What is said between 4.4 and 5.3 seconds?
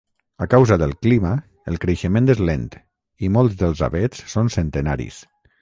centenaris.